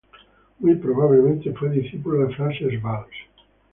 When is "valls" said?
2.81-3.13